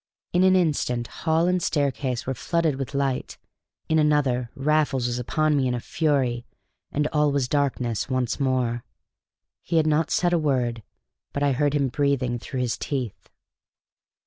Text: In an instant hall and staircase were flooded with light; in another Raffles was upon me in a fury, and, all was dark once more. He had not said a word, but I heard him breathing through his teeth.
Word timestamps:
In 0.33 0.41
an 0.43 0.55
instant 0.55 1.05
hall 1.05 1.45
and 1.47 1.61
staircase 1.61 2.25
were 2.25 2.33
flooded 2.33 2.77
with 2.77 2.95
light; 2.95 3.37
in 3.87 3.99
another 3.99 4.49
Raffles 4.55 5.05
was 5.05 5.19
upon 5.19 5.55
me 5.55 5.67
in 5.67 5.75
a 5.75 5.79
fury, 5.79 6.43
and, 6.91 7.05
all 7.13 7.31
was 7.31 7.47
dark 7.47 7.75
once 8.09 8.39
more. 8.39 8.83
He 9.61 9.77
had 9.77 9.85
not 9.85 10.09
said 10.09 10.33
a 10.33 10.39
word, 10.39 10.81
but 11.33 11.43
I 11.43 11.51
heard 11.51 11.75
him 11.75 11.89
breathing 11.89 12.39
through 12.39 12.61
his 12.61 12.79
teeth. 12.79 13.29